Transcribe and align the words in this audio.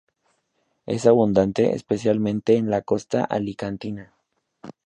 Es 0.87 1.05
abundante 1.05 1.75
especialmente 1.75 2.55
en 2.57 2.71
la 2.71 2.81
costa 2.81 3.23
alicantina. 3.23 4.15